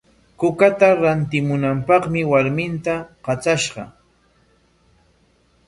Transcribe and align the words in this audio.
Kukata 0.39 0.87
rantimunapaqmi 1.01 2.21
warminta 2.31 2.95
katrashqa. 3.25 3.83